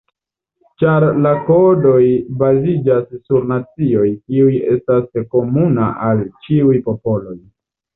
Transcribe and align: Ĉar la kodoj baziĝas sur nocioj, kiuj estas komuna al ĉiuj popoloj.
Ĉar 0.83 1.03
la 1.25 1.33
kodoj 1.49 1.99
baziĝas 2.41 3.07
sur 3.21 3.47
nocioj, 3.55 4.09
kiuj 4.25 4.51
estas 4.75 5.25
komuna 5.39 5.95
al 6.13 6.29
ĉiuj 6.45 6.87
popoloj. 6.93 7.43